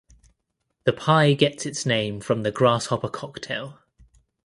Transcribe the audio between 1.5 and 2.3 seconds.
its name